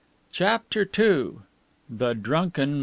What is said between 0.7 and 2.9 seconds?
II THE DRUNKEN MR.